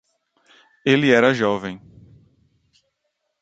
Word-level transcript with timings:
Ele 0.83 1.11
era 1.13 1.31
jovem 1.31 1.79